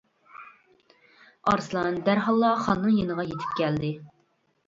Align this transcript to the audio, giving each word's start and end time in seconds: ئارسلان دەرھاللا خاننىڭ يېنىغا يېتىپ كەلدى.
ئارسلان 1.51 1.99
دەرھاللا 2.09 2.49
خاننىڭ 2.63 2.97
يېنىغا 3.01 3.27
يېتىپ 3.31 3.53
كەلدى. 3.63 3.93